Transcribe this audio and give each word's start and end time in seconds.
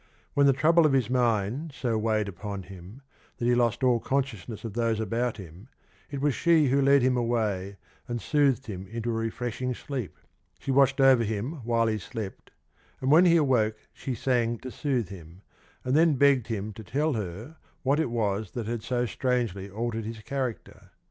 When 0.33 0.47
the 0.47 0.51
trouble 0.53 0.87
of 0.87 0.93
his 0.93 1.11
mind 1.11 1.73
so 1.79 1.95
weighed 1.95 2.27
upon 2.27 2.63
him 2.63 3.03
that 3.37 3.45
he 3.45 3.53
lost 3.53 3.83
all 3.83 3.99
consciousness 3.99 4.63
of 4.65 4.73
those 4.73 4.99
about 4.99 5.37
him, 5.37 5.67
it 6.09 6.21
was 6.21 6.33
she 6.33 6.69
who 6.69 6.81
led 6.81 7.03
him 7.03 7.15
away 7.15 7.77
and 8.07 8.19
soothed 8.19 8.65
him 8.65 8.87
into 8.87 9.11
a 9.11 9.13
refreshing 9.13 9.75
sleep. 9.75 10.17
She 10.57 10.71
watched 10.71 10.99
over 10.99 11.23
him 11.23 11.63
while 11.63 11.85
he 11.85 11.99
slept, 11.99 12.49
and 12.99 13.11
when 13.11 13.25
he 13.25 13.37
awoke 13.37 13.77
she 13.93 14.15
sang 14.15 14.57
to 14.61 14.71
soothe 14.71 15.09
him, 15.09 15.43
and 15.83 15.95
then 15.95 16.15
begged 16.15 16.47
him 16.47 16.73
to 16.73 16.83
tell 16.83 17.13
her 17.13 17.57
what 17.83 17.99
it 17.99 18.09
was 18.09 18.49
that 18.53 18.65
had 18.65 18.81
so 18.81 19.05
strangely 19.05 19.69
altered 19.69 20.05
his 20.05 20.23
character. 20.23 20.89